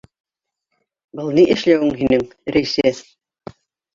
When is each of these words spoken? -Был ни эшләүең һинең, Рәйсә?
-Был 1.19 1.29
ни 1.39 1.43
эшләүең 1.57 1.93
һинең, 2.01 2.25
Рәйсә? 2.57 2.95